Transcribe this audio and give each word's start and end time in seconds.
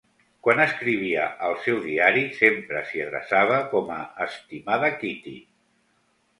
Quan 0.45 0.61
escrivia 0.61 1.25
al 1.49 1.57
seu 1.65 1.77
diari, 1.83 2.25
sempre 2.39 2.83
s'hi 2.89 3.05
adreçava 3.05 3.61
com 3.77 3.95
a 3.99 4.01
"Estimada 4.29 4.93
Kitty". 5.01 5.39